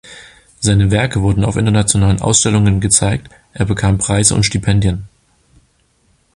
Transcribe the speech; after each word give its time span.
Seine 0.61 0.89
Werke 0.89 1.21
wurden 1.21 1.43
auf 1.45 1.57
internationalen 1.57 2.21
Ausstellungen 2.21 2.79
gezeigt, 2.81 3.29
er 3.53 3.65
bekam 3.65 3.99
Preise 3.99 4.33
und 4.33 4.43
Stipendien. 4.47 5.03